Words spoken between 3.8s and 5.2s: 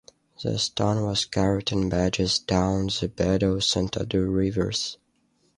Adour rivers.